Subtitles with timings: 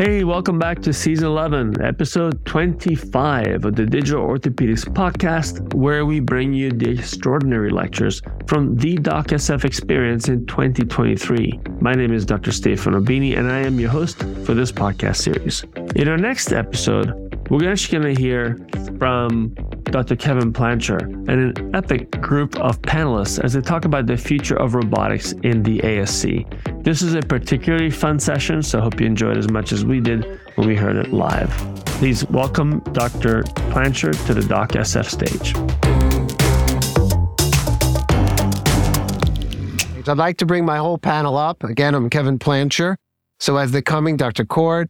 [0.00, 6.20] Hey, welcome back to season 11, episode 25 of the Digital Orthopedics podcast, where we
[6.20, 11.60] bring you the extraordinary lectures from the DocSF experience in 2023.
[11.82, 12.50] My name is Dr.
[12.50, 15.64] Stefano Bini, and I am your host for this podcast series.
[15.94, 18.56] In our next episode, we're actually going to hear
[18.98, 19.54] from
[19.90, 20.14] Dr.
[20.14, 24.74] Kevin Plancher and an epic group of panelists as they talk about the future of
[24.74, 26.84] robotics in the ASC.
[26.84, 30.00] This is a particularly fun session, so I hope you enjoyed as much as we
[30.00, 31.50] did when we heard it live.
[31.86, 33.42] Please welcome Dr.
[33.72, 35.56] Plancher to the DocSF stage.
[40.08, 41.64] I'd like to bring my whole panel up.
[41.64, 42.96] Again, I'm Kevin Plancher.
[43.40, 44.44] So as they're coming, Dr.
[44.44, 44.88] Kort,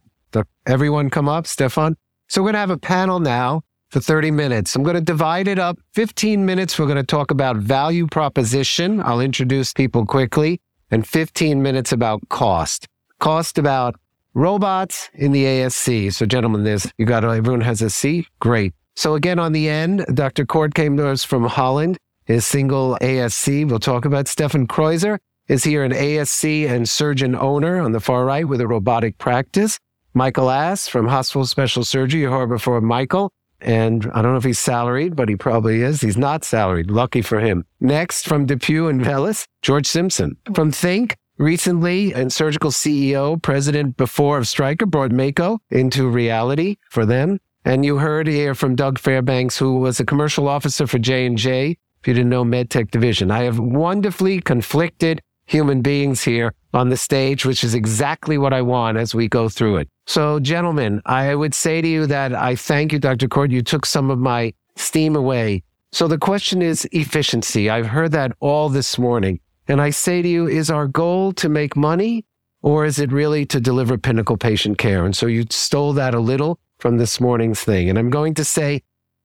[0.67, 1.97] everyone come up, Stefan.
[2.27, 4.75] So we're going to have a panel now for 30 minutes.
[4.75, 5.77] I'm going to divide it up.
[5.93, 9.01] 15 minutes, we're going to talk about value proposition.
[9.01, 10.59] I'll introduce people quickly.
[10.89, 12.87] And 15 minutes about cost.
[13.19, 13.95] Cost about
[14.33, 16.13] robots in the ASC.
[16.13, 18.27] So, gentlemen, there's, you got, everyone has a seat?
[18.39, 18.73] Great.
[18.95, 20.45] So, again, on the end, Dr.
[20.45, 23.69] Kort came to us from Holland, his single ASC.
[23.69, 28.25] We'll talk about Stefan Kreuzer is here an ASC and surgeon owner on the far
[28.25, 29.79] right with a robotic practice.
[30.13, 32.21] Michael Ast from Hospital Special Surgery.
[32.21, 33.33] You heard before Michael.
[33.61, 36.01] And I don't know if he's salaried, but he probably is.
[36.01, 36.89] He's not salaried.
[36.89, 37.65] Lucky for him.
[37.79, 40.37] Next, from DePuy and Velys, George Simpson.
[40.53, 47.05] From Think, recently, and surgical CEO, president before of Stryker, brought Mako into reality for
[47.05, 47.39] them.
[47.63, 52.07] And you heard here from Doug Fairbanks, who was a commercial officer for J&J, if
[52.07, 53.29] you didn't know MedTech division.
[53.29, 58.61] I have wonderfully conflicted human beings here on the stage, which is exactly what I
[58.61, 59.89] want as we go through it.
[60.07, 63.27] So, gentlemen, I would say to you that I thank you, Dr.
[63.27, 63.51] Kort.
[63.51, 65.63] You took some of my steam away.
[65.91, 67.69] So the question is efficiency.
[67.69, 69.39] I've heard that all this morning.
[69.67, 72.25] And I say to you, is our goal to make money
[72.61, 75.05] or is it really to deliver pinnacle patient care?
[75.05, 77.89] And so you stole that a little from this morning's thing.
[77.89, 78.83] And I'm going to say,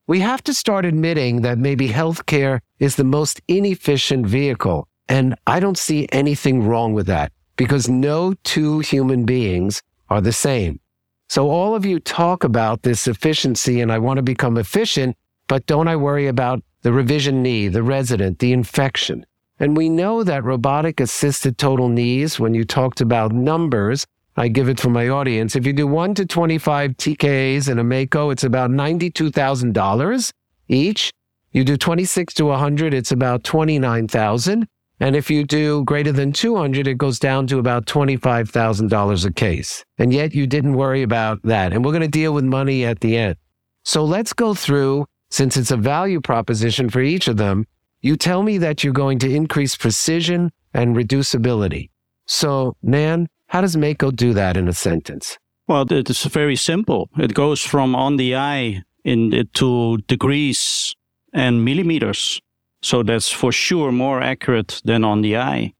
[0.08, 4.88] we have to start admitting that maybe healthcare is the most inefficient vehicle.
[5.08, 10.32] And I don't see anything wrong with that because no two human beings are the
[10.32, 10.80] same.
[11.28, 15.16] So all of you talk about this efficiency and I want to become efficient,
[15.48, 19.26] but don't I worry about the revision knee, the resident, the infection?
[19.58, 24.06] And we know that robotic assisted total knees, when you talked about numbers,
[24.36, 25.56] I give it for my audience.
[25.56, 30.32] If you do 1 to 25 TKAs in a Mako, it's about $92,000
[30.68, 31.10] each.
[31.52, 34.68] You do 26 to 100, it's about 29,000.
[34.98, 39.84] And if you do greater than 200, it goes down to about $25,000 a case.
[39.98, 41.72] And yet you didn't worry about that.
[41.72, 43.36] And we're going to deal with money at the end.
[43.84, 47.66] So let's go through, since it's a value proposition for each of them,
[48.00, 51.90] you tell me that you're going to increase precision and reducibility.
[52.26, 55.38] So, Nan, how does Mako do that in a sentence?
[55.68, 57.10] Well, it's very simple.
[57.18, 60.94] It goes from on the eye in, to degrees
[61.32, 62.40] and millimeters.
[62.86, 65.74] So that's for sure more accurate than on the eye.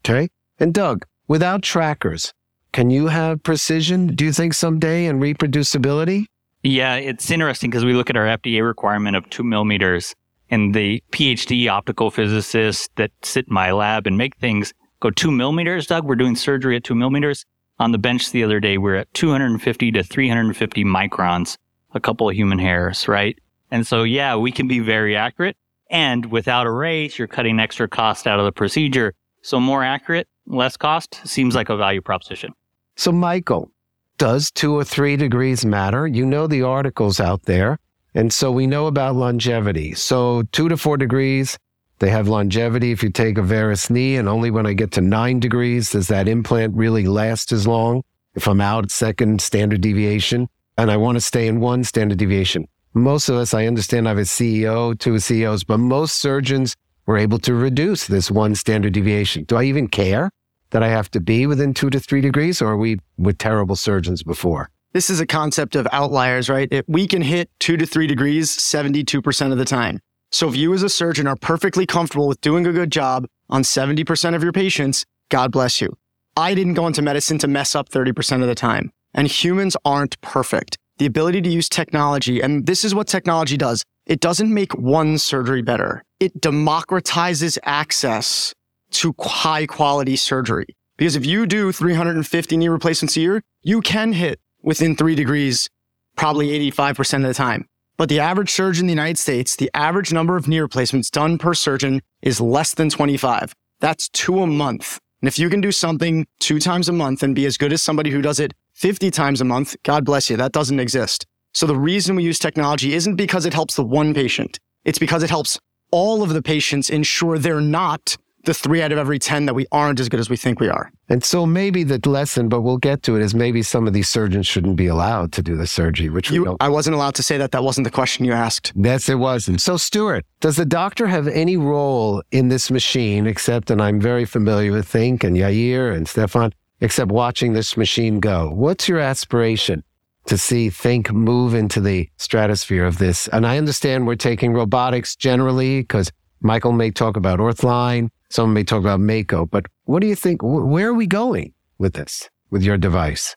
[0.00, 0.28] Okay.
[0.58, 2.34] And Doug, without trackers,
[2.72, 6.24] can you have precision, do you think someday, and reproducibility?
[6.64, 10.16] Yeah, it's interesting because we look at our FDA requirement of two millimeters,
[10.50, 15.30] and the PhD optical physicists that sit in my lab and make things go two
[15.30, 15.86] millimeters.
[15.86, 17.46] Doug, we're doing surgery at two millimeters.
[17.78, 21.56] On the bench the other day, we're at 250 to 350 microns,
[21.94, 23.38] a couple of human hairs, right?
[23.70, 25.56] And so, yeah, we can be very accurate.
[25.92, 29.12] And without a race, you're cutting extra cost out of the procedure.
[29.42, 32.54] So more accurate, less cost seems like a value proposition.
[32.96, 33.70] So, Michael,
[34.16, 36.06] does two or three degrees matter?
[36.06, 37.78] You know the articles out there.
[38.14, 39.94] And so we know about longevity.
[39.94, 41.58] So, two to four degrees,
[41.98, 44.16] they have longevity if you take a varus knee.
[44.16, 48.02] And only when I get to nine degrees does that implant really last as long.
[48.34, 50.48] If I'm out second standard deviation
[50.78, 54.10] and I want to stay in one standard deviation most of us, I understand I
[54.10, 56.76] have a CEO, two CEOs, but most surgeons
[57.06, 59.44] were able to reduce this one standard deviation.
[59.44, 60.30] Do I even care
[60.70, 63.76] that I have to be within two to three degrees or are we with terrible
[63.76, 64.70] surgeons before?
[64.92, 66.84] This is a concept of outliers, right?
[66.86, 70.00] We can hit two to three degrees 72% of the time.
[70.30, 73.62] So if you as a surgeon are perfectly comfortable with doing a good job on
[73.62, 75.96] 70% of your patients, God bless you.
[76.36, 78.92] I didn't go into medicine to mess up 30% of the time.
[79.14, 82.40] And humans aren't perfect the ability to use technology.
[82.40, 83.82] And this is what technology does.
[84.06, 86.04] It doesn't make one surgery better.
[86.20, 88.54] It democratizes access
[88.92, 90.66] to high quality surgery.
[90.96, 95.68] Because if you do 350 knee replacements a year, you can hit within three degrees,
[96.16, 97.66] probably 85% of the time.
[97.96, 101.36] But the average surgeon in the United States, the average number of knee replacements done
[101.36, 103.52] per surgeon is less than 25.
[103.80, 105.00] That's two a month.
[105.20, 107.82] And if you can do something two times a month and be as good as
[107.82, 108.52] somebody who does it
[108.82, 111.24] 50 times a month, God bless you, that doesn't exist.
[111.54, 114.58] So the reason we use technology isn't because it helps the one patient.
[114.84, 115.56] It's because it helps
[115.92, 119.66] all of the patients ensure they're not the three out of every 10 that we
[119.70, 120.90] aren't as good as we think we are.
[121.08, 124.08] And so maybe the lesson, but we'll get to it, is maybe some of these
[124.08, 126.56] surgeons shouldn't be allowed to do the surgery, which we You.
[126.58, 127.52] I wasn't allowed to say that.
[127.52, 128.72] That wasn't the question you asked.
[128.74, 129.60] Yes, it wasn't.
[129.60, 134.24] So, Stuart, does the doctor have any role in this machine except, and I'm very
[134.24, 136.52] familiar with Think and Yair and Stefan,
[136.82, 138.50] except watching this machine go?
[138.50, 139.84] What's your aspiration
[140.26, 143.28] to see Think move into the stratosphere of this?
[143.28, 148.64] And I understand we're taking robotics generally because Michael may talk about OrthAlign, someone may
[148.64, 150.40] talk about Mako, but what do you think?
[150.42, 153.36] Where are we going with this, with your device?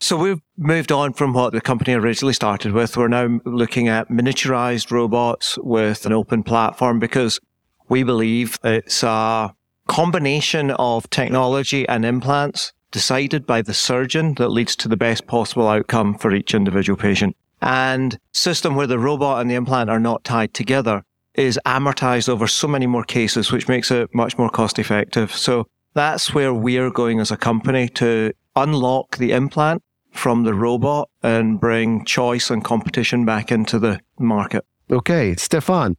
[0.00, 2.96] So we've moved on from what the company originally started with.
[2.96, 7.40] We're now looking at miniaturized robots with an open platform because
[7.88, 9.54] we believe it's a
[9.86, 15.66] combination of technology and implants decided by the surgeon that leads to the best possible
[15.66, 17.36] outcome for each individual patient.
[17.60, 21.02] And system where the robot and the implant are not tied together
[21.34, 25.34] is amortized over so many more cases, which makes it much more cost effective.
[25.34, 31.08] So that's where we're going as a company to unlock the implant from the robot
[31.22, 34.64] and bring choice and competition back into the market.
[34.90, 35.96] Okay, Stefan,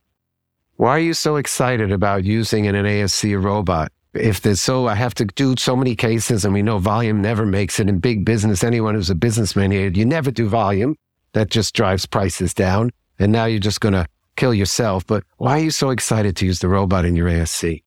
[0.75, 3.91] why are you so excited about using an ASC robot?
[4.13, 7.45] If there's so, I have to do so many cases, and we know volume never
[7.45, 8.63] makes it in big business.
[8.63, 10.95] Anyone who's a businessman here, you never do volume.
[11.33, 12.91] That just drives prices down.
[13.17, 14.05] And now you're just going to
[14.35, 15.05] kill yourself.
[15.07, 17.81] But why are you so excited to use the robot in your ASC?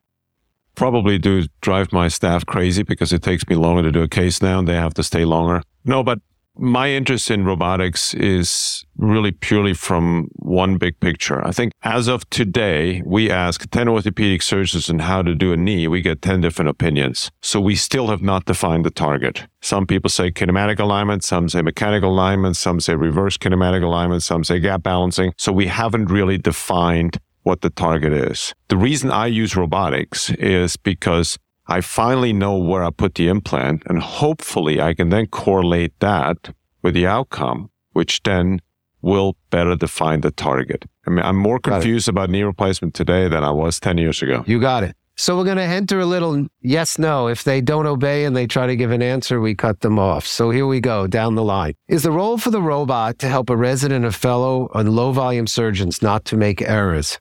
[0.76, 4.40] probably do drive my staff crazy because it takes me longer to do a case
[4.40, 5.62] now and they have to stay longer.
[5.84, 6.20] No, but
[6.58, 11.46] my interest in robotics is really purely from one big picture.
[11.46, 15.56] I think as of today, we ask 10 orthopedic surgeons on how to do a
[15.56, 15.86] knee.
[15.88, 17.30] We get 10 different opinions.
[17.42, 19.46] So we still have not defined the target.
[19.60, 24.44] Some people say kinematic alignment, some say mechanical alignment, some say reverse kinematic alignment, some
[24.44, 25.32] say gap balancing.
[25.36, 28.52] So we haven't really defined what the target is.
[28.68, 31.38] The reason I use robotics is because
[31.68, 36.54] I finally know where I put the implant and hopefully I can then correlate that
[36.82, 38.60] with the outcome, which then
[39.02, 40.84] will better define the target.
[41.06, 44.44] I mean, I'm more confused about knee replacement today than I was 10 years ago.
[44.46, 44.96] You got it.
[45.18, 47.26] So we're going to enter a little yes, no.
[47.28, 50.26] If they don't obey and they try to give an answer, we cut them off.
[50.26, 51.74] So here we go down the line.
[51.88, 55.46] Is the role for the robot to help a resident or fellow on low volume
[55.46, 57.18] surgeons not to make errors?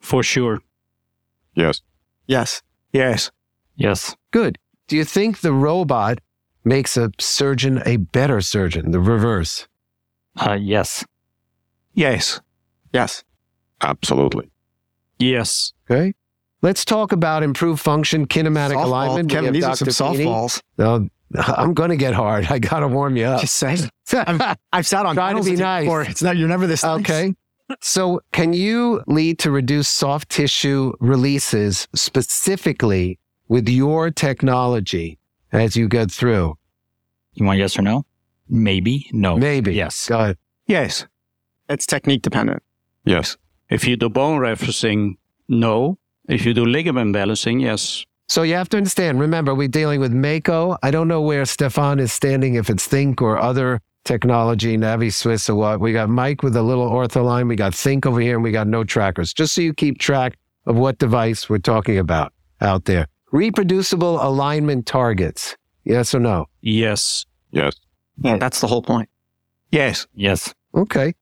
[0.00, 0.62] For sure.
[1.54, 1.82] Yes.
[2.26, 2.62] Yes.
[2.92, 3.30] Yes.
[3.78, 4.14] Yes.
[4.32, 4.58] Good.
[4.88, 6.18] Do you think the robot
[6.64, 8.90] makes a surgeon a better surgeon?
[8.90, 9.66] The reverse.
[10.36, 11.04] Uh, yes.
[11.94, 12.40] Yes.
[12.92, 13.24] Yes.
[13.80, 14.50] Absolutely.
[15.18, 15.72] Yes.
[15.90, 16.14] Okay.
[16.60, 18.84] Let's talk about improved function, kinematic Softball.
[18.84, 19.30] alignment.
[19.30, 20.24] We Kevin, have these are some Feeney.
[20.26, 20.60] softballs.
[20.76, 22.46] No, I'm going to get hard.
[22.50, 23.40] I got to warm you up.
[23.40, 23.78] Just saying.
[24.12, 25.84] I'm- I've sat on Trying to be nice.
[25.84, 26.02] before.
[26.02, 27.00] It's not, you're never this nice.
[27.00, 27.34] Okay.
[27.80, 35.18] So, can you lead to reduce soft tissue releases specifically with your technology
[35.52, 36.58] as you go through?
[37.34, 38.04] You want yes or no?
[38.48, 39.08] Maybe.
[39.12, 39.36] No.
[39.36, 39.74] Maybe.
[39.74, 40.08] Yes.
[40.08, 40.38] Go ahead.
[40.66, 41.06] Yes.
[41.68, 42.62] It's technique dependent.
[43.04, 43.36] Yes.
[43.68, 45.16] If you do bone referencing,
[45.48, 45.98] no.
[46.28, 48.04] If you do ligament balancing, yes.
[48.28, 50.76] So you have to understand, remember, we're dealing with Mako.
[50.82, 55.54] I don't know where Stefan is standing, if it's Think or other technology, Naviswiss or
[55.54, 55.80] what.
[55.80, 57.48] We got Mike with a little OrthAlign.
[57.48, 60.36] We got Think over here and we got no trackers, just so you keep track
[60.66, 63.06] of what device we're talking about out there.
[63.30, 65.56] Reproducible alignment targets.
[65.84, 66.46] Yes or no?
[66.60, 67.26] Yes.
[67.50, 67.74] Yes.
[68.22, 69.08] Yeah, that's the whole point.
[69.70, 70.06] Yes.
[70.14, 70.54] Yes.
[70.74, 71.14] Okay.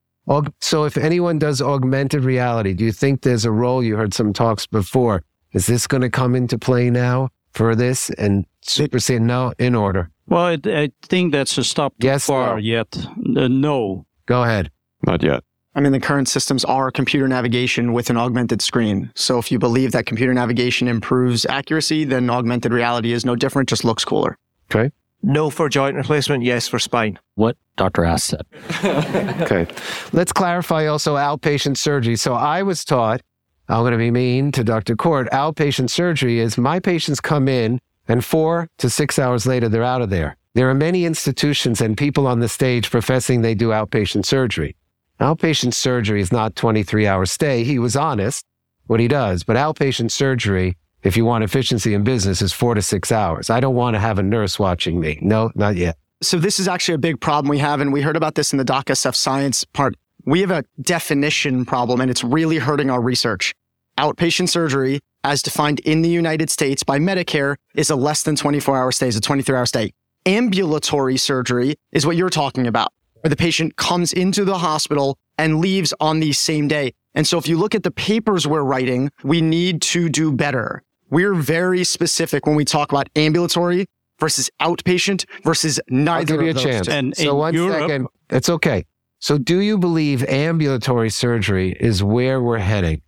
[0.60, 3.82] So if anyone does augmented reality, do you think there's a role?
[3.82, 5.22] You heard some talks before.
[5.52, 8.10] Is this going to come into play now for this?
[8.10, 10.10] And Super say no, in order.
[10.26, 12.56] Well, it, I think that's a stop too Yes, far no.
[12.56, 12.96] yet.
[13.36, 14.06] Uh, no.
[14.26, 14.70] Go ahead.
[15.06, 15.44] Not yet.
[15.76, 19.12] I mean, the current systems are computer navigation with an augmented screen.
[19.14, 23.68] So if you believe that computer navigation improves accuracy, then augmented reality is no different,
[23.68, 24.38] just looks cooler.
[24.70, 24.90] Okay.
[25.22, 26.44] No for joint replacement.
[26.44, 27.18] Yes for spine.
[27.34, 28.06] What Dr.
[28.06, 28.46] Ast said.
[29.42, 29.66] Okay.
[30.12, 32.16] Let's clarify also outpatient surgery.
[32.16, 33.20] So I was taught,
[33.68, 34.96] I'm going to be mean to Dr.
[34.96, 39.82] Kort, outpatient surgery is my patients come in and four to six hours later, they're
[39.82, 40.38] out of there.
[40.54, 44.74] There are many institutions and people on the stage professing they do outpatient surgery.
[45.20, 47.64] Outpatient surgery is not 23 hour stay.
[47.64, 48.44] He was honest
[48.86, 52.82] what he does, but outpatient surgery, if you want efficiency in business, is four to
[52.82, 53.48] six hours.
[53.48, 55.18] I don't want to have a nurse watching me.
[55.22, 55.96] No, not yet.
[56.22, 58.58] So this is actually a big problem we have, and we heard about this in
[58.58, 59.94] the DocSF science part.
[60.24, 63.54] We have a definition problem, and it's really hurting our research.
[63.98, 68.76] Outpatient surgery, as defined in the United States by Medicare, is a less than 24
[68.76, 69.92] hour stay, is a 23 hour stay.
[70.26, 75.60] Ambulatory surgery is what you're talking about, where the patient comes into the hospital and
[75.60, 76.92] leaves on the same day.
[77.14, 80.82] And so if you look at the papers we're writing, we need to do better.
[81.10, 83.86] We're very specific when we talk about ambulatory
[84.18, 86.86] versus outpatient versus neither I'll give you a those chance.
[86.86, 86.92] two.
[86.92, 88.06] And so in one Europe- second.
[88.30, 88.84] It's okay.
[89.18, 93.02] So do you believe ambulatory surgery is where we're heading,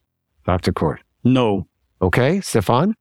[0.47, 0.73] Dr.
[0.73, 0.99] Kort?
[1.25, 1.67] No.
[2.00, 2.95] Okay, Stefan?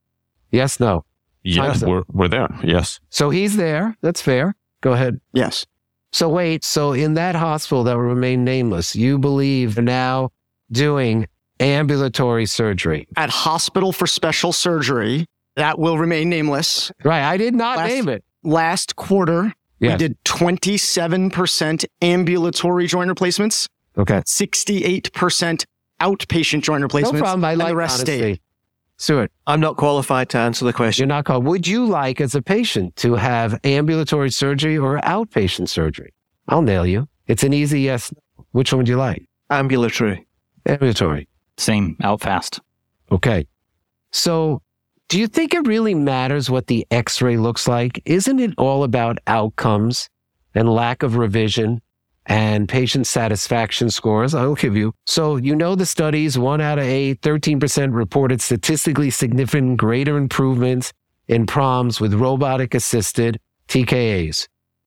[0.50, 1.04] Yes, no.
[1.42, 2.48] Yes, we're, we're there.
[2.62, 3.00] Yes.
[3.08, 3.96] So he's there.
[4.02, 4.54] That's fair.
[4.82, 5.20] Go ahead.
[5.32, 5.64] Yes.
[6.12, 10.30] So wait, so in that hospital that will remain nameless, you believe they're now
[10.70, 11.26] doing
[11.60, 13.06] ambulatory surgery.
[13.16, 16.90] At Hospital for Special Surgery, that will remain nameless.
[17.04, 17.22] Right.
[17.22, 18.24] I did not Last- name it.
[18.44, 24.22] Last quarter, we did 27% ambulatory joint replacements, Okay.
[24.26, 25.64] 68%
[26.00, 27.14] outpatient joint replacements.
[27.18, 27.44] No problem.
[27.44, 28.18] I and like the rest honesty.
[28.18, 28.40] stayed.
[28.98, 31.02] Stuart, I'm not qualified to answer the question.
[31.02, 31.44] you're not called.
[31.44, 36.12] Would you like, as a patient, to have ambulatory surgery or outpatient surgery?
[36.48, 37.08] I'll nail you.
[37.28, 38.12] It's an easy yes.
[38.50, 39.28] Which one would you like?
[39.50, 40.26] Ambulatory.
[40.66, 41.28] Ambulatory.
[41.56, 42.60] Same, out fast.
[43.12, 43.46] Okay.
[44.10, 44.62] So,
[45.08, 48.02] do you think it really matters what the x ray looks like?
[48.04, 50.10] Isn't it all about outcomes
[50.54, 51.80] and lack of revision
[52.28, 54.34] and patient satisfaction scores?
[54.34, 54.94] I'll give you.
[55.06, 60.92] So, you know the studies one out of eight, 13% reported statistically significant greater improvements
[61.26, 64.46] in PROMs with robotic assisted TKAs,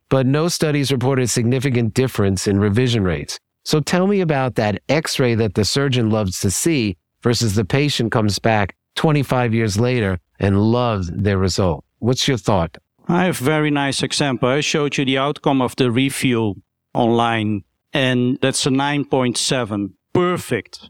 [0.09, 3.39] but no studies reported significant difference in revision rates.
[3.63, 7.65] So, tell me about that x ray that the surgeon loves to see versus the
[7.65, 11.83] patient comes back 25 years later and loves their result.
[11.99, 12.77] What's your thought?
[13.07, 14.49] I have very nice example.
[14.49, 16.55] I showed you the outcome of the review
[16.93, 19.93] online, and that's a 9.7.
[20.13, 20.89] Perfect.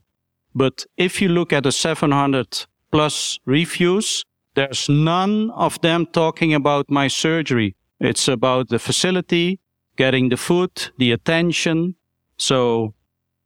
[0.53, 4.23] But if you look at the 700 plus reviews,
[4.55, 7.75] there's none of them talking about my surgery.
[7.99, 9.59] It's about the facility,
[9.95, 11.95] getting the food, the attention.
[12.37, 12.93] So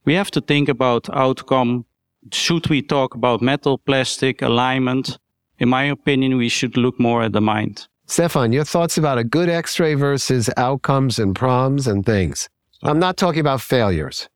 [0.05, 1.85] we have to think about outcome.
[2.31, 5.19] Should we talk about metal, plastic, alignment?
[5.59, 7.88] In my opinion, we should look more at the mind.
[8.07, 12.47] Stefan, your thoughts about a good x ray versus outcomes and proms and things.
[12.83, 14.29] I'm not talking about failures.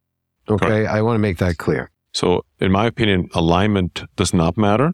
[0.49, 0.87] Okay.
[0.87, 1.91] I want to make that clear.
[2.11, 4.93] So, in my opinion, alignment does not matter.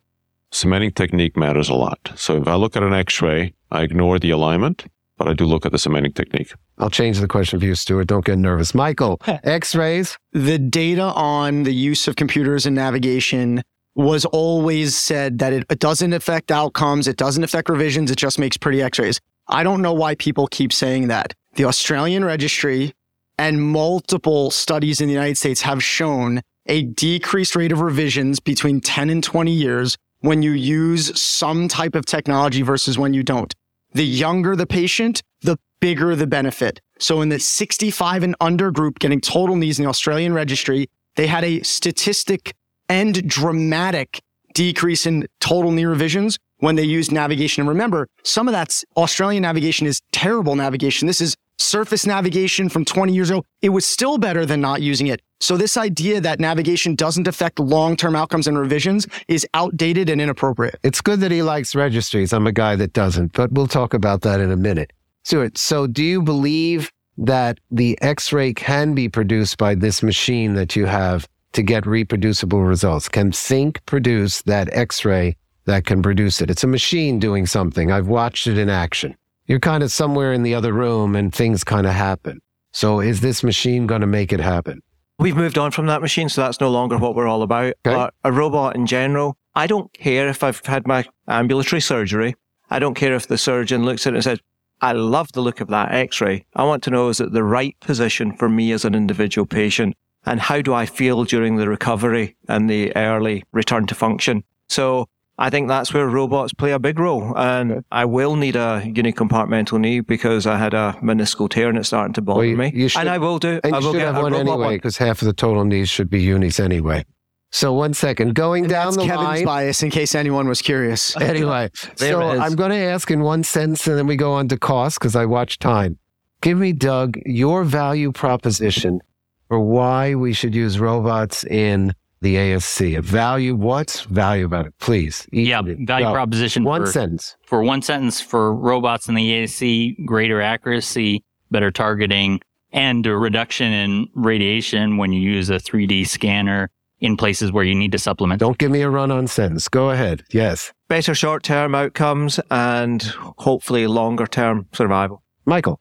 [0.52, 2.12] Cementing technique matters a lot.
[2.16, 4.86] So, if I look at an x ray, I ignore the alignment,
[5.18, 6.54] but I do look at the cementing technique.
[6.78, 8.08] I'll change the question for you, Stuart.
[8.08, 8.76] Don't get nervous.
[8.76, 10.18] Michael, x rays?
[10.34, 13.64] The data on the use of computers and navigation
[13.96, 18.38] was always said that it, it doesn't affect outcomes, it doesn't affect revisions, it just
[18.38, 19.20] makes pretty x rays.
[19.48, 21.34] I don't know why people keep saying that.
[21.54, 22.94] The Australian registry
[23.38, 28.82] and multiple studies in the United States have shown a decreased rate of revisions between
[28.82, 33.54] 10 and 20 years when you use some type of technology versus when you don't.
[33.94, 36.82] The younger the patient, the bigger the benefit.
[36.98, 41.28] So in the 65 and under group getting total knees in the Australian registry, they
[41.28, 42.56] had a statistic
[42.90, 44.22] and dramatic
[44.54, 47.62] decrease in total knee revisions when they used navigation.
[47.62, 51.08] And remember, some of that's Australian navigation is terrible navigation.
[51.08, 53.44] This is surface navigation from 20 years ago.
[53.62, 55.22] It was still better than not using it.
[55.40, 60.80] So this idea that navigation doesn't affect long-term outcomes and revisions is outdated and inappropriate.
[60.84, 62.34] It's good that he likes registries.
[62.34, 64.92] I'm a guy that doesn't, but we'll talk about that in a minute.
[65.24, 70.54] Stuart, so do you believe that the x ray can be produced by this machine
[70.56, 73.10] that you have to get reproducible results?
[73.10, 75.36] Can Think produce that x ray
[75.66, 76.50] that can produce it?
[76.50, 77.92] It's a machine doing something.
[77.92, 79.16] I've watched it in action.
[79.48, 82.42] You're kind of somewhere in the other room and things kind of happen.
[82.72, 84.82] So is this machine going to make it happen?
[85.18, 87.68] We've moved on from that machine, so that's no longer what we're all about.
[87.68, 87.96] Okay.
[87.96, 92.36] But a robot in general, I don't care if I've had my ambulatory surgery.
[92.70, 94.40] I don't care if the surgeon looks at it and says,
[94.82, 96.46] I love the look of that x ray.
[96.54, 99.96] I want to know is it the right position for me as an individual patient?
[100.26, 104.44] And how do I feel during the recovery and the early return to function?
[104.70, 107.34] So I think that's where robots play a big role.
[107.38, 111.88] And I will need a unicompartmental knee because I had a meniscal tear and it's
[111.90, 112.72] starting to bother Well, you- me.
[112.74, 113.60] you should- and I will do.
[113.64, 115.34] And I you will should get have a one robot anyway, because half of the
[115.34, 117.06] total knees should be unis anyway.
[117.52, 119.46] So one second, going down That's the Kevin's line.
[119.46, 121.16] bias, in case anyone was curious.
[121.22, 122.22] Anyway, so.
[122.22, 125.16] I'm going to ask in one sentence and then we go on to cost because
[125.16, 125.98] I watch time.
[126.42, 129.00] Give me, Doug, your value proposition
[129.48, 132.98] for why we should use robots in the ASC.
[132.98, 134.74] A value, what's value about it?
[134.80, 135.28] Please.
[135.32, 136.14] each Yeah, of value Go.
[136.14, 137.36] proposition One for, sentence.
[137.46, 143.72] for one sentence for robots in the ASC, greater accuracy, better targeting, and a reduction
[143.72, 148.40] in radiation when you use a 3D scanner in places where you need to supplement.
[148.40, 149.68] Don't give me a run on sentence.
[149.70, 150.24] Go ahead.
[150.32, 150.74] Yes.
[150.88, 153.04] better short term outcomes and
[153.38, 155.22] hopefully longer term survival.
[155.46, 155.80] Michael.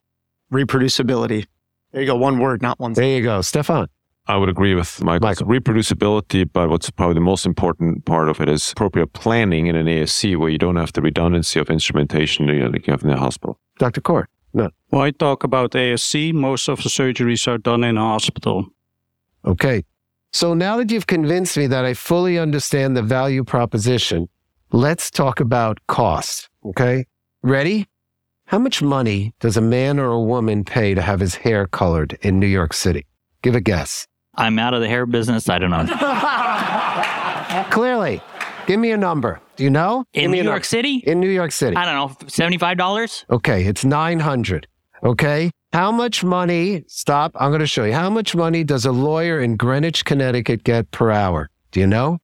[0.53, 1.47] Reproducibility.
[1.95, 2.17] There you go.
[2.17, 2.93] One word, not one.
[2.93, 3.41] There you go.
[3.41, 3.87] Stefan.
[4.27, 5.29] I would agree with Michael.
[5.29, 5.47] Michael.
[5.47, 9.87] Reproducibility, but what's probably the most important part of it is appropriate planning in an
[9.87, 13.11] ASC where you don't have the redundancy of instrumentation you know, like you have in
[13.11, 13.61] the hospital.
[13.79, 14.01] Dr.
[14.01, 14.25] Kort.
[14.55, 14.71] No.
[14.93, 16.33] i talk about ASC?
[16.33, 18.67] Most of the surgeries are done in a hospital.
[19.45, 19.85] Okay.
[20.33, 24.29] So now that you've convinced me that I fully understand the value proposition,
[24.73, 26.49] let's talk about cost.
[26.65, 27.07] Okay.
[27.43, 27.87] Ready?
[28.47, 32.19] How much money does a man or a woman pay to have his hair colored
[32.21, 33.07] in New York City?
[33.43, 34.07] Give a guess.
[34.35, 35.49] I'm out of the hair business.
[35.49, 35.87] I don't know.
[37.71, 38.21] Clearly.
[38.67, 39.41] Give me a number.
[39.57, 40.05] Do you know?
[40.13, 40.65] In New York number.
[40.65, 40.97] City?
[41.07, 41.77] In New York City.
[41.77, 43.25] I don't know, $75?
[43.31, 44.67] Okay, it's 900.
[45.03, 45.51] Okay?
[45.73, 47.93] How much money, stop, I'm going to show you.
[47.93, 51.51] How much money does a lawyer in Greenwich, Connecticut get per hour?
[51.73, 52.19] Do you know?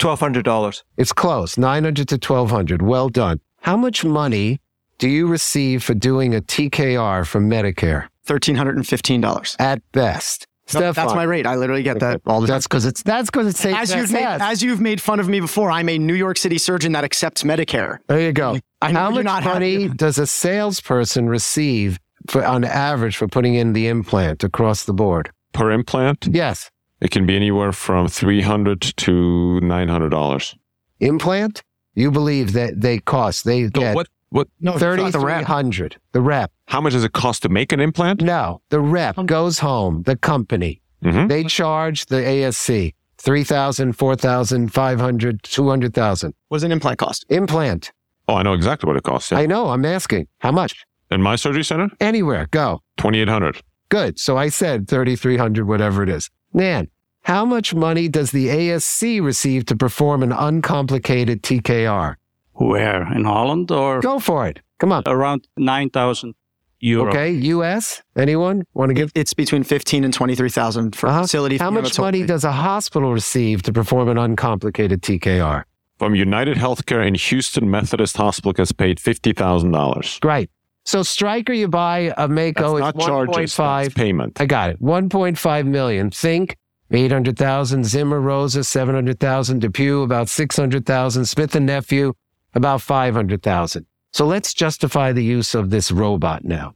[0.00, 0.82] $1,200.
[0.96, 2.82] It's close, 900 to 1200.
[2.82, 3.40] Well done.
[3.62, 4.60] How much money
[5.04, 8.08] do you receive for doing a TKR from Medicare?
[8.26, 9.56] $1,315.
[9.60, 10.46] At best.
[10.72, 11.46] No, that's my rate.
[11.46, 12.54] I literally get that all the time.
[12.54, 13.76] That's because it's that's because it's safe.
[13.76, 16.56] As you've, made, as you've made fun of me before, I'm a New York City
[16.56, 17.98] surgeon that accepts Medicare.
[18.06, 18.56] there you go.
[18.80, 19.94] I know How you're much not money happy.
[19.94, 25.30] does a salesperson receive for on average for putting in the implant across the board?
[25.52, 26.70] Per implant, Yes.
[27.02, 30.54] it can be anywhere from 300 to $900.
[31.00, 31.62] Implant?
[31.94, 35.46] You believe that they cost, they So get what, what, No, it's not the rep.
[35.46, 35.96] 3,300.
[36.12, 36.50] The rep.
[36.66, 38.20] how much does it cost to make an implant?
[38.22, 40.80] No, the rep goes home, the company.
[41.04, 41.28] Mhm.
[41.28, 46.34] They charge the ASC 3,000, 4,000, 500, 200,000.
[46.50, 47.24] Was an implant cost.
[47.28, 47.92] Implant.
[48.28, 49.30] Oh, I know exactly what it costs.
[49.32, 49.38] yeah.
[49.38, 50.26] I know, I'm asking.
[50.38, 50.84] How much?
[51.10, 52.80] In my surgery center, Anywhere, go.
[52.96, 53.60] 2800
[53.90, 54.18] Good.
[54.18, 56.30] So I said 3,300, whatever it is.
[56.52, 56.88] Nan,
[57.22, 62.16] how much money does the ASC receive to perform an uncomplicated TKR?
[62.54, 63.10] Where?
[63.12, 64.60] In Holland or Go for it.
[64.78, 65.02] Come on.
[65.06, 66.34] around 9,000
[66.80, 67.08] euro?
[67.10, 68.02] Okay, US?
[68.16, 69.10] Anyone want to give?
[69.14, 71.22] It's between 15 and 23,000 for Uh-huh.
[71.22, 71.56] facility.
[71.58, 72.26] How much money only.
[72.26, 75.64] does a hospital receive to perform an uncomplicated TKR?
[75.98, 80.18] from United Healthcare in Houston Methodist Hospital gets paid $50,000.
[80.20, 80.50] Great.
[80.84, 83.84] So Stryker, you buy a Mako, That's it's not charges, 1.5.
[83.84, 84.40] that's payment.
[84.40, 84.82] I got it.
[84.82, 86.10] 1.5 million.
[86.10, 86.56] Think
[86.90, 87.84] 800,000.
[87.84, 89.62] Zimmer Rosa, 700,000.
[89.62, 91.24] DePuy, about 600,000.
[91.26, 92.12] Smith and Nephew,
[92.54, 93.86] about 500,000.
[94.12, 96.74] So let's justify the use of this robot now.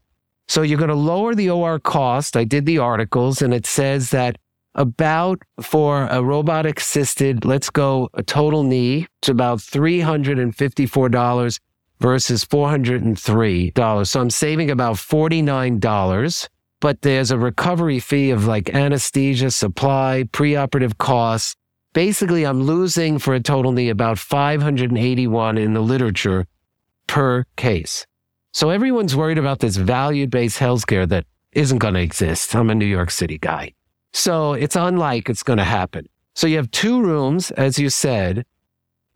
[0.49, 2.37] So you're going to lower the OR cost.
[2.37, 4.37] I did the articles and it says that
[4.75, 11.61] about for a robot assisted, let's go a total knee to about $354
[12.01, 14.07] versus $403.
[14.07, 16.49] So I'm saving about $49,
[16.81, 21.57] but there's a recovery fee of like anesthesia, supply, preoperative costs.
[21.93, 26.47] Basically, I'm losing for a total knee about 581 in the literature
[27.07, 28.07] per case.
[28.53, 32.55] So everyone's worried about this value-based healthcare that isn't going to exist.
[32.55, 33.73] I'm a New York City guy.
[34.13, 36.07] So it's unlike it's going to happen.
[36.35, 38.47] So you have two rooms, as you said.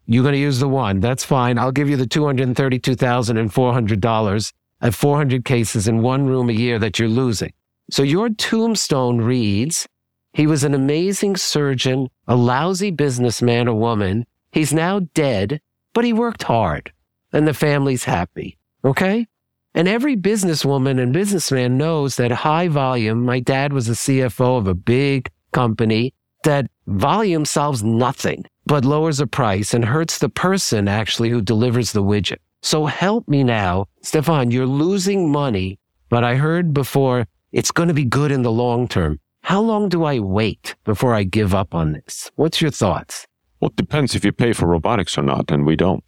[0.06, 1.00] You're going to use the one.
[1.00, 1.58] That's fine.
[1.58, 7.08] I'll give you the $232,400 at 400 cases in one room a year that you're
[7.08, 7.52] losing.
[7.90, 9.86] So your tombstone reads,
[10.32, 14.26] he was an amazing surgeon, a lousy businessman or woman.
[14.50, 15.60] He's now dead,
[15.92, 16.92] but he worked hard
[17.32, 18.58] and the family's happy.
[18.84, 19.26] Okay?
[19.74, 24.66] And every businesswoman and businessman knows that high volume, my dad was a CFO of
[24.66, 26.14] a big company,
[26.44, 31.92] that volume solves nothing but lowers the price and hurts the person actually who delivers
[31.92, 32.38] the widget.
[32.62, 33.86] So help me now.
[34.02, 38.52] Stefan, you're losing money, but I heard before it's going to be good in the
[38.52, 39.20] long term.
[39.52, 42.30] How long do I wait before I give up on this?
[42.36, 43.26] What's your thoughts?
[43.60, 46.02] Well, it depends if you pay for robotics or not, and we don't.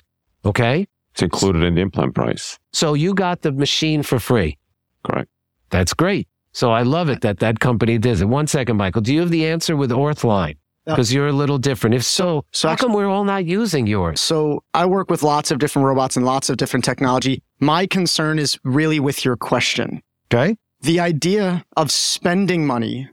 [0.47, 0.87] Okay.
[1.13, 2.59] It's included in the implant price.
[2.73, 4.57] So you got the machine for free.
[5.03, 5.29] Correct.
[5.69, 6.27] That's great.
[6.53, 8.31] So I love it that that company does it.
[8.31, 9.03] One second, Michael.
[9.03, 10.57] Do you have the answer with OrthAlign?
[10.87, 11.93] Because you're a little different.
[11.93, 14.23] If so, so how come we're all not using yours?
[14.23, 17.43] So I work with lots of different robots and lots of different technology.
[17.61, 20.03] My concern is really with your question.
[20.33, 20.57] Okay.
[20.81, 23.11] The idea of spending money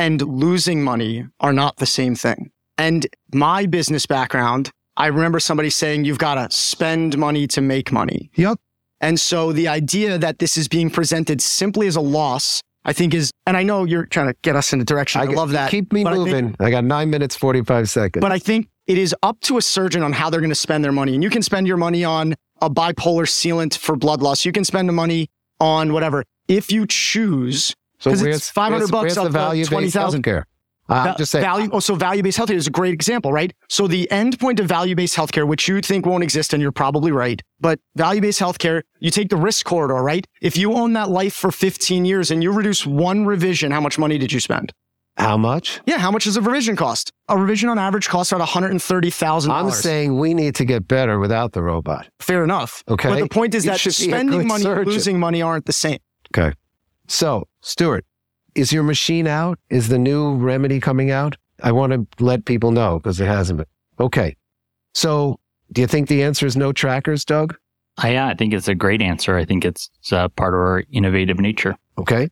[0.00, 2.50] and losing money are not the same thing.
[2.78, 7.92] And my business background, I remember somebody saying you've got to spend money to make
[7.92, 8.30] money.
[8.34, 8.58] Yep.
[9.02, 13.12] And so the idea that this is being presented simply as a loss, I think
[13.12, 15.20] is, and I know you're trying to get us in a direction.
[15.20, 15.70] I, get- love that.
[15.70, 16.56] Keep me but I think- moving.
[16.60, 18.22] I, got nine minutes, 45 seconds.
[18.22, 20.82] but I think it is up to a surgeon on how they're going to spend
[20.82, 21.14] their money.
[21.14, 24.46] And you can spend your money on a bipolar sealant for blood loss.
[24.46, 25.28] You can spend the money
[25.60, 26.24] on whatever.
[26.48, 30.22] If you choose, so it's where's, 500 where's- bucks where's up the value 20,000.
[30.24, 30.42] healthcare?
[30.88, 31.44] I'm just saying.
[31.44, 31.68] value.
[31.72, 33.52] Oh, so value-based healthcare is a great example, right?
[33.68, 37.12] So the end point of value-based healthcare, which you think won't exist, and you're probably
[37.12, 40.26] right, but value-based healthcare, you take the risk corridor, right?
[40.42, 44.00] If you own that life for 15 years and you reduce one revision, how much
[44.00, 44.72] money did you spend?
[45.16, 45.80] How much?
[45.86, 47.12] Yeah, how much does a revision cost?
[47.28, 49.48] A revision on average costs about $130,000.
[49.48, 52.08] I'm saying we need to get better without the robot.
[52.18, 52.82] fair enough.
[52.88, 53.08] Okay.
[53.10, 54.92] But the point is You that should be a spending money and surgeon.
[54.92, 55.98] losing money aren't the same.
[56.36, 56.52] Okay.
[57.06, 58.04] So, Stuart,
[58.54, 59.58] is your machine out?
[59.68, 61.36] Is the new remedy coming out?
[61.62, 63.66] I want to let people know because it hasn't been.
[63.98, 64.36] Okay.
[64.94, 65.38] So,
[65.72, 67.56] do you think the answer is no trackers, Doug?
[67.98, 69.36] I, yeah, I think it's a great answer.
[69.36, 71.76] I think it's, it's uh, part of our innovative nature.
[71.98, 72.28] Okay.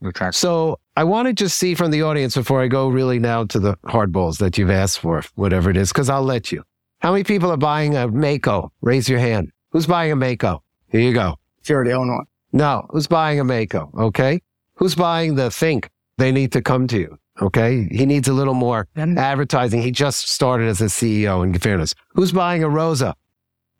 [0.00, 0.34] Retract.
[0.34, 3.58] So, I want to just see from the audience before I go really now to
[3.58, 6.64] the hardballs that you've asked for, whatever it is, because I'll let you.
[6.98, 8.72] How many people are buying a Mako?
[8.82, 9.50] Raise your hand.
[9.70, 10.62] Who's buying a Mako?
[10.88, 11.36] Here you go.
[11.62, 12.26] If you already own one.
[12.52, 13.90] No, who's buying a Mako?
[13.96, 14.42] Okay.
[14.74, 15.90] Who's buying the Think?
[16.18, 17.18] They need to come to you.
[17.40, 17.88] Okay.
[17.90, 19.82] He needs a little more advertising.
[19.82, 21.94] He just started as a CEO in fairness.
[22.14, 23.14] Who's buying a Rosa?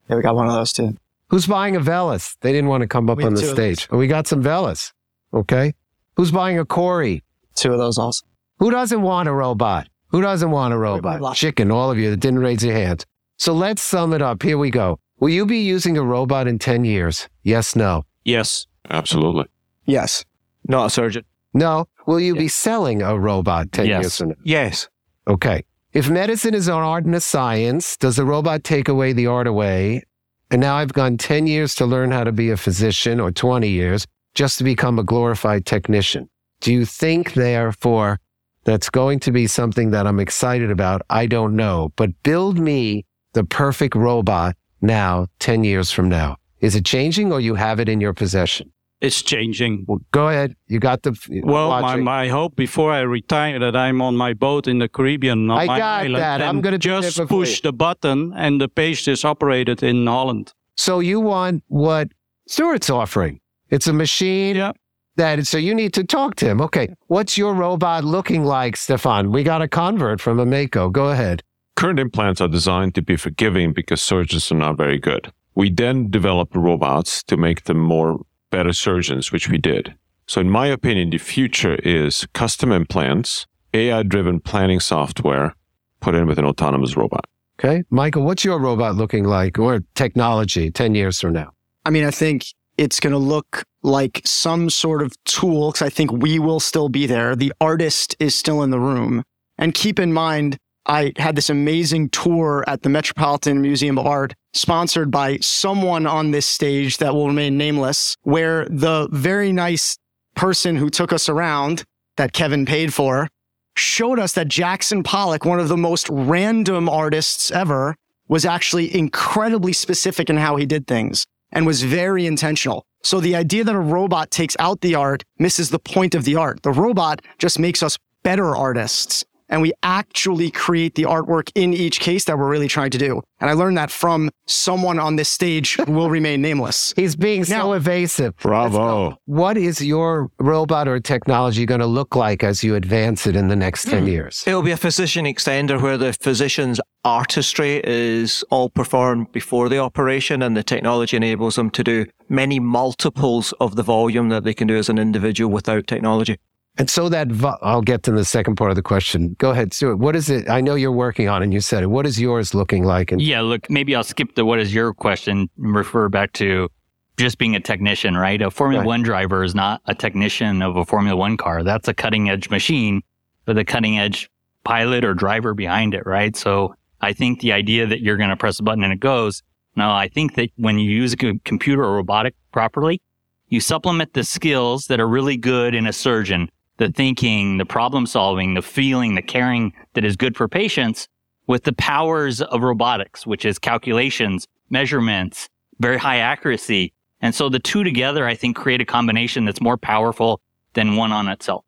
[0.09, 0.96] Yeah, we got one of those too.
[1.28, 2.37] Who's buying a Velys?
[2.40, 3.88] They didn't want to come up We on the stage.
[3.90, 4.92] We got some Velys.
[5.33, 5.74] Okay.
[6.16, 7.22] Who's buying a CORI?
[7.55, 8.26] Two of those also.
[8.59, 9.88] Who doesn't want a robot?
[10.09, 11.35] Who doesn't want a robot?
[11.35, 13.07] Chicken, all of you that didn't raise your hands.
[13.38, 14.42] So let's sum it up.
[14.42, 14.98] Here we go.
[15.20, 17.28] Will you be using a robot in 10 years?
[17.42, 18.05] Yes, no.
[18.24, 18.66] Yes.
[18.90, 19.46] Absolutely.
[19.87, 20.24] Yes.
[20.66, 21.25] Not a surgeon.
[21.55, 21.87] No.
[22.07, 24.03] Will you be selling a robot 10 Yes.
[24.03, 24.35] years from now?
[24.44, 24.88] Yes.
[25.27, 25.64] Okay.
[25.92, 29.46] If medicine is an art and a science, does the robot take away the art
[29.46, 30.03] away?
[30.51, 33.68] And now I've gone 10 years to learn how to be a physician or 20
[33.68, 36.29] years just to become a glorified technician.
[36.61, 38.20] Do you think, therefore,
[38.64, 41.03] that's going to be something that I'm excited about?
[41.11, 41.92] I don't know.
[41.96, 46.37] But build me the perfect robot now, 10 years from now.
[46.61, 48.72] Is it changing or you have it in your possession?
[49.02, 49.84] It's changing.
[49.88, 50.54] Well, go ahead.
[50.68, 51.12] You got the.
[51.42, 52.04] Well, my, watching.
[52.04, 55.50] my hope before I retire that I'm on my boat in the Caribbean.
[55.50, 56.40] on I my got island, that.
[56.40, 60.52] I'm gonna just push the button and the patient is operated in Holland.
[60.76, 62.12] So you want what
[62.46, 63.40] Stuart's offering?
[63.70, 64.72] It's a machine Yeah.
[65.16, 65.46] that.
[65.46, 66.60] So you need to talk to him.
[66.60, 69.32] Okay, what's your robot looking like, Stefan?
[69.32, 70.90] We got a convert from a Mako.
[70.90, 71.42] Go ahead.
[71.74, 75.32] Current implants are designed to be forgiving because surgeons are not very good.
[75.56, 78.20] We then developed robots to make them more
[78.52, 79.96] better surgeons, which we did.
[80.28, 85.56] So in my opinion, the future is custom implants, AI driven planning software
[85.98, 87.24] put in with an autonomous robot.
[87.58, 91.52] Okay, Michael, what's your robot looking like, or technology ten years from now?
[91.84, 92.46] I mean, I think
[92.78, 96.88] it's going to look like some sort of tool because I think we will still
[96.88, 97.34] be there.
[97.34, 99.22] The artist is still in the room.
[99.58, 104.34] And keep in mind, I had this amazing tour at the Metropolitan Museum of Art,
[104.52, 109.96] sponsored by someone on this stage that will remain nameless, where the very nice
[110.34, 111.84] person who took us around
[112.16, 113.28] that Kevin paid for
[113.76, 117.96] showed us that Jackson Pollock, one of the most random artists ever,
[118.28, 122.84] was actually incredibly specific in how he did things and was very intentional.
[123.02, 126.36] So the idea that a robot takes out the art misses the point of the
[126.36, 126.62] art.
[126.62, 129.24] The robot just makes us better artists.
[129.52, 133.20] And we actually create the artwork in each case that we're really trying to do.
[133.38, 136.94] And I learned that from someone on this stage who will remain nameless.
[136.96, 138.34] He's being so Now- evasive.
[138.38, 139.18] Bravo.
[139.26, 143.48] What is your robot or technology going to look like as you advance it in
[143.48, 143.90] the next Hmm.
[143.90, 144.42] 10 years?
[144.46, 150.40] It'll be a physician extender where the physician's artistry is all performed before the operation
[150.40, 154.66] and the technology enables them to do many multiples of the volume that they can
[154.66, 156.36] do as an individual without technology.
[156.78, 159.37] And so that, vo- I'll get to the second part of the question.
[159.38, 159.96] Go ahead, Stuart.
[159.96, 160.48] What is it?
[160.48, 161.88] I know you're working on it and you said it.
[161.88, 163.12] What is yours looking like?
[163.12, 166.70] And Yeah, look, maybe I'll skip the what is your question and refer back to
[167.18, 168.40] just being a technician, right?
[168.40, 168.87] A Formula Right.
[168.87, 171.62] One driver is not a technician of a Formula One car.
[171.62, 173.02] That's a cutting edge machine
[173.46, 174.30] with a cutting edge
[174.64, 176.35] pilot or driver behind it, right?
[176.35, 179.42] So I think the idea that you're going to press a button and it goes.
[179.76, 183.02] No, I think that when you use a computer or robotic properly,
[183.48, 186.50] you supplement the skills that are really good in a surgeon,
[186.83, 191.07] the thinking, the problem solving, the feeling, the caring that is good for patients
[191.47, 196.92] with the powers of robotics, which is calculations, measurements, very high accuracy.
[197.21, 200.40] And so the two together, I think, create a combination that's more powerful
[200.73, 201.64] than one on itself.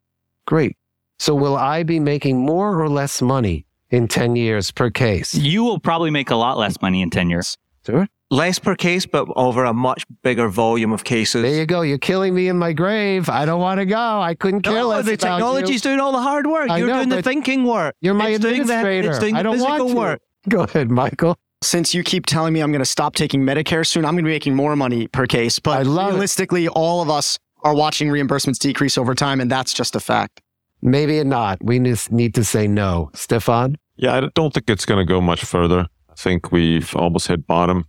[0.47, 0.77] great.
[1.21, 5.33] So will I be making more or less money in 10 years per case?
[5.33, 7.57] You will probably make a lot less money in 10 years.
[7.85, 8.09] Stuart?
[8.35, 11.43] Less per case, but over a much bigger volume of cases.
[11.43, 11.83] There you go.
[11.83, 13.29] You're killing me in my grave.
[13.29, 13.97] I don't want to go.
[14.21, 15.91] I couldn't care No, less the about technology's you.
[15.91, 16.69] doing all the hard work.
[16.69, 17.95] I You're know, doing the thinking work.
[18.01, 18.75] You're my It's doing the-
[19.09, 19.95] it's doing the I don't want physical to.
[19.95, 20.21] work.
[20.49, 21.37] Go ahead, Michael.
[21.63, 24.29] Since you keep telling me I'm going to stop taking Medicare soon, I'm going to
[24.29, 25.59] be making more money per case.
[25.61, 26.11] But I love it.
[26.13, 30.41] realistically, all of us are watching reimbursements decrease over time, and that's just a fact.
[30.83, 31.63] Maybe not.
[31.63, 33.11] We just need to say no.
[33.15, 33.77] Stefan?
[33.97, 35.87] Yeah, I don't think it's going to go much further.
[36.11, 37.87] I think we've almost hit bottom.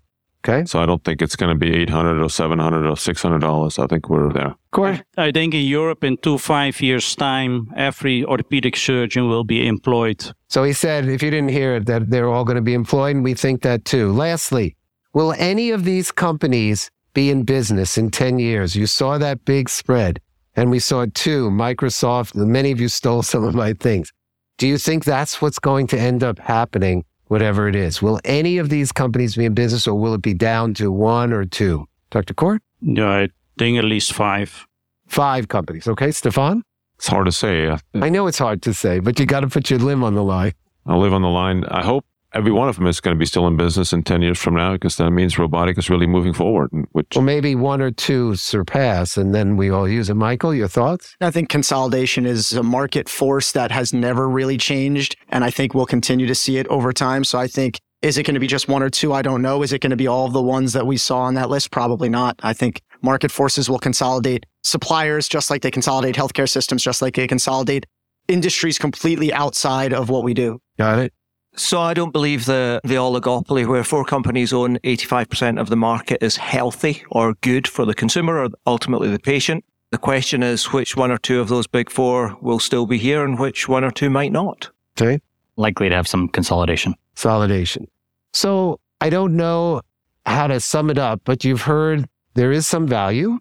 [0.48, 0.64] Okay.
[0.66, 3.80] So I don't think it's going to be 800 or 700 or 600 dollars.
[3.80, 4.56] I think we're there.
[4.72, 5.02] Corey?
[5.18, 10.24] I think in Europe, in two, five years' time, every orthopedic surgeon will be employed.
[10.50, 13.16] So he said, if you didn't hear it, that they're all going to be employed,
[13.16, 14.12] and we think that too.
[14.12, 14.76] Lastly,
[15.14, 18.76] will any of these companies be in business in 10 years?
[18.76, 20.22] You saw that big spread,
[20.56, 24.12] and we saw two Microsoft, many of you stole some of my things.
[24.60, 27.04] Do you think that's what's going to end up happening,
[27.36, 28.02] whatever it is?
[28.02, 31.34] Will any of these companies be in business, or will it be down to one
[31.34, 31.86] or two?
[32.10, 32.34] Dr.
[32.34, 32.62] Kort?
[32.80, 34.66] Yeah, I think at least five.
[35.08, 35.86] Five companies.
[35.86, 36.64] Okay, Stefan?
[36.96, 37.68] It's hard to say.
[37.68, 40.16] I, I know it's hard to say, but you got to put your limb on
[40.16, 40.54] the line.
[40.86, 41.66] I'll live on the line.
[41.66, 44.22] I hope every one of them is going to be still in business in 10
[44.22, 46.70] years from now because that means robotic is really moving forward.
[46.92, 50.16] Which Well, maybe one or two surpass, and then we all use it.
[50.16, 51.16] Michael, your thoughts?
[51.22, 55.16] I think consolidation is a market force that has never really changed.
[55.30, 57.24] And I think we'll continue to see it over time.
[57.24, 59.14] So I think, is it going to be just one or two?
[59.14, 59.64] I don't know.
[59.64, 61.72] Is it going to be all of the ones that we saw on that list?
[61.72, 62.40] Probably not.
[62.44, 67.16] I think market forces will consolidate suppliers just like they consolidate healthcare systems, just like
[67.16, 67.86] they consolidate
[68.28, 70.60] industries completely outside of what we do.
[70.78, 71.14] Got it?
[71.58, 76.22] So I don't believe the, the oligopoly where four companies own 85% of the market
[76.22, 79.64] is healthy or good for the consumer or ultimately the patient.
[79.92, 83.24] The question is which one or two of those big four will still be here
[83.24, 84.70] and which one or two might not.
[85.00, 85.22] Okay.
[85.56, 86.96] Likely to have some consolidation.
[87.16, 87.88] Consolidation.
[88.34, 89.82] So I don't know
[90.26, 93.40] how to sum it up, but you've heard there is some value.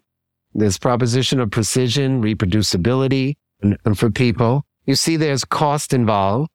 [0.53, 4.63] This proposition of precision, reproducibility, and, and for people.
[4.85, 6.49] You see there's cost involved.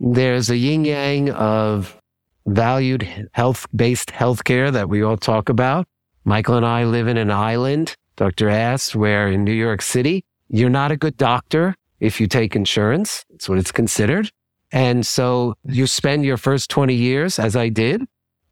[0.00, 1.98] There's a yin yang of
[2.46, 5.86] valued health based healthcare that we all talk about.
[6.24, 8.48] Michael and I live in an island, Dr.
[8.48, 13.24] Ast, where in New York City, you're not a good doctor if you take insurance.
[13.30, 14.30] That's what it's considered.
[14.72, 18.02] And so you spend your first 20 years, as I did,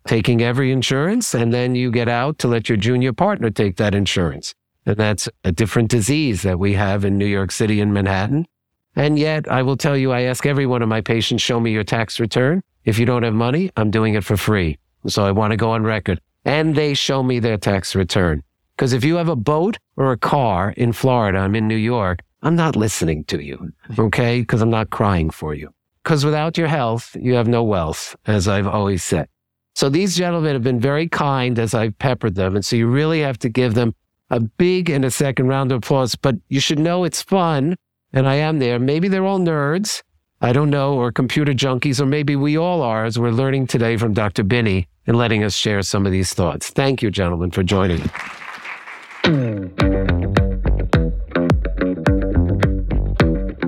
[0.06, 3.94] taking every insurance, and then you get out to let your junior partner take that
[3.94, 4.54] insurance.
[4.86, 8.46] And that's a different disease that we have in New York City and Manhattan.
[8.94, 11.72] And yet, I will tell you, I ask every one of my patients, show me
[11.72, 12.62] your tax return.
[12.84, 14.78] If you don't have money, I'm doing it for free.
[15.06, 16.20] So I want to go on record.
[16.44, 18.42] And they show me their tax return.
[18.76, 22.20] Because if you have a boat or a car in Florida, I'm in New York,
[22.42, 23.72] I'm not listening to you.
[23.98, 24.40] Okay.
[24.40, 25.72] Because I'm not crying for you.
[26.02, 29.28] Because without your health, you have no wealth, as I've always said.
[29.74, 32.56] So these gentlemen have been very kind as I've peppered them.
[32.56, 33.94] And so you really have to give them
[34.28, 36.16] a big and a second round of applause.
[36.16, 37.76] But you should know it's fun.
[38.12, 38.78] And I am there.
[38.78, 40.02] Maybe they're all nerds.
[40.40, 43.96] I don't know, or computer junkies, or maybe we all are as we're learning today
[43.96, 44.42] from Dr.
[44.42, 46.70] Bini and letting us share some of these thoughts.
[46.70, 48.00] Thank you, gentlemen, for joining.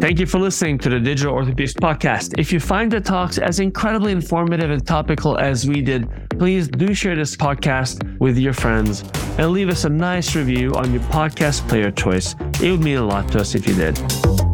[0.00, 2.38] Thank you for listening to the Digital Orthopedics Podcast.
[2.38, 6.94] If you find the talks as incredibly informative and topical as we did, please do
[6.94, 9.02] share this podcast with your friends
[9.38, 12.34] and leave us a nice review on your podcast player choice.
[12.62, 14.53] It would mean a lot to us if you did.